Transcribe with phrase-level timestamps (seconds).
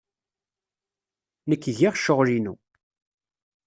[1.49, 2.53] Nekk giɣ ccɣel-inu.